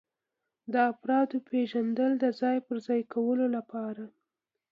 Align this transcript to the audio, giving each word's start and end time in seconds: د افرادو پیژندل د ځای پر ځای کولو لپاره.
د 0.73 0.75
افرادو 0.91 1.37
پیژندل 1.49 2.11
د 2.19 2.25
ځای 2.39 2.57
پر 2.67 2.77
ځای 2.85 3.01
کولو 3.13 3.45
لپاره. 3.55 4.03